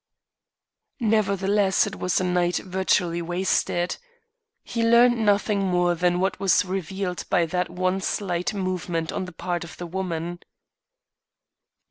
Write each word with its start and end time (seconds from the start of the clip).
Nevertheless 0.99 1.85
it 1.85 1.95
was 1.95 2.19
a 2.19 2.23
night 2.23 2.57
virtually 2.57 3.21
wasted. 3.21 3.97
He 4.63 4.81
learned 4.83 5.23
nothing 5.23 5.59
more 5.59 5.93
than 5.93 6.19
what 6.19 6.39
was 6.39 6.65
revealed 6.65 7.23
by 7.29 7.45
that 7.45 7.69
one 7.69 8.01
slight 8.01 8.51
movement 8.51 9.11
on 9.11 9.25
the 9.25 9.31
part 9.31 9.63
of 9.63 9.77
the 9.77 9.85
woman. 9.85 10.39